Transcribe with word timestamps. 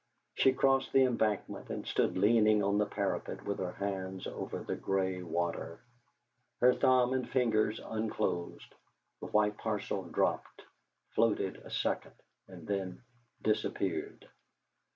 She 0.33 0.51
crossed 0.53 0.93
the 0.93 1.03
Embankment, 1.03 1.69
and 1.69 1.85
stood 1.85 2.17
leaning 2.17 2.63
on 2.63 2.79
the 2.79 2.87
parapet 2.87 3.45
with 3.45 3.59
her 3.59 3.73
hands 3.73 4.25
over 4.25 4.57
the 4.63 4.75
grey 4.75 5.21
water. 5.21 5.79
Her 6.59 6.73
thumb 6.73 7.13
and 7.13 7.29
fingers 7.29 7.79
unclosed; 7.79 8.73
the 9.19 9.27
white 9.27 9.59
parcel 9.59 10.01
dropped, 10.05 10.63
floated 11.13 11.57
a 11.57 11.69
second, 11.69 12.15
and 12.47 12.65
then 12.65 13.03
disappeared. 13.43 14.27